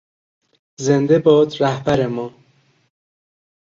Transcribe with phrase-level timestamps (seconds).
[0.85, 2.27] زنده باد رهبر ما!